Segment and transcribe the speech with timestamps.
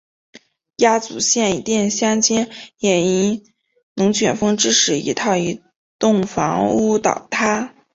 [0.77, 3.43] 亚祖县伊甸乡间也因
[3.93, 5.61] 龙卷风致使一套移
[5.99, 7.75] 动房屋倒塌。